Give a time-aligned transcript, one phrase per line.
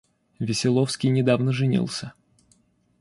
[0.39, 2.13] Веселовский недавно женился.